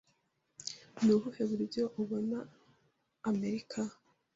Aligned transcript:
Ni 1.03 1.11
ubuhe 1.15 1.41
buryo 1.51 1.83
ubona 2.01 2.37
Amerika? 3.29 3.79